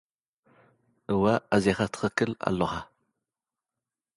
[1.11, 1.23] እወ፡
[1.53, 2.73] ኣዚኻ ትኽክል ኣሎኻ።